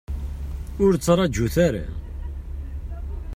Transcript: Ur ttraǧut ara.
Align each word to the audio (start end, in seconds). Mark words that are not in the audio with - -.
Ur 0.83 0.91
ttraǧut 0.95 1.55
ara. 1.67 1.85